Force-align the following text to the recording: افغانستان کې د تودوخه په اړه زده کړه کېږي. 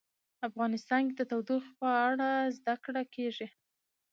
افغانستان 0.49 1.01
کې 1.07 1.13
د 1.15 1.21
تودوخه 1.31 1.71
په 1.81 1.89
اړه 2.07 2.29
زده 2.57 2.75
کړه 2.83 3.01
کېږي. 3.15 3.47